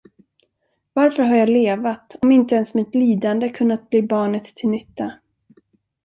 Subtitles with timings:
[0.93, 5.13] Varför har jag levat, om inte ens mitt lidande kunnat bli barnet till nytta?